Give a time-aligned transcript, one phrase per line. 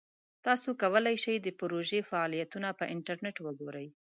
[0.45, 3.87] تاسو کولی شئ د پروژې فعالیتونه په انټرنیټ وګورئ.